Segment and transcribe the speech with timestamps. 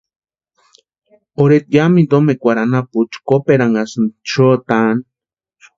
[1.41, 5.01] Orheta yamintu omekweri anapuecha kuperanhasïanti xotʼani.